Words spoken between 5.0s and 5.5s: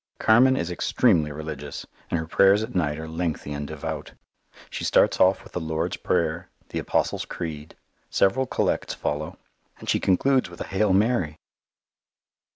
off